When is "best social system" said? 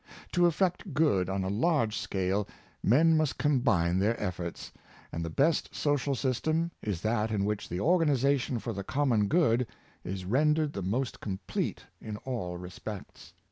5.29-6.71